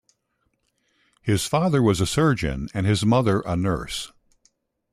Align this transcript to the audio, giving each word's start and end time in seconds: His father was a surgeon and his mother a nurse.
His 1.21 1.45
father 1.45 1.79
was 1.83 2.01
a 2.01 2.07
surgeon 2.07 2.69
and 2.73 2.87
his 2.87 3.05
mother 3.05 3.41
a 3.45 3.55
nurse. 3.55 4.11